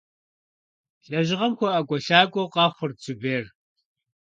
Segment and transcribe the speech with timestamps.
[1.09, 3.45] Лэжьыгъэм хуэIэкIуэлъакIуэу къэхъурт Зубер.